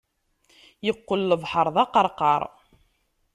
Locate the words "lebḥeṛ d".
1.29-1.77